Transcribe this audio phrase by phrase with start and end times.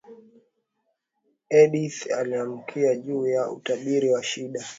[1.51, 4.65] edith alilalamika juu ya utabiri wa shida